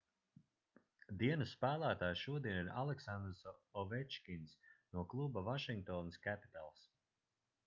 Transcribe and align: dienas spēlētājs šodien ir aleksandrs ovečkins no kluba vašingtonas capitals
dienas 1.23 1.51
spēlētājs 1.57 2.23
šodien 2.23 2.57
ir 2.63 2.73
aleksandrs 2.85 3.45
ovečkins 3.83 4.57
no 4.97 5.05
kluba 5.13 5.49
vašingtonas 5.53 6.23
capitals 6.29 6.87